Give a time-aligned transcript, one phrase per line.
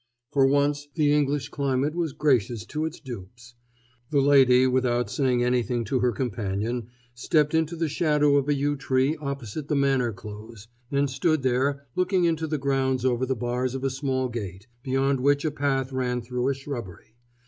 [0.31, 3.53] For once, the English climate was gracious to its dupes.
[4.09, 8.75] The lady, without saying anything to her companion, stepped into the shadow of a yew
[8.75, 13.75] tree opposite the manor close, and stood there, looking into the grounds over the bars
[13.75, 17.13] of a small gate, beyond which a path ran through a shrubbery.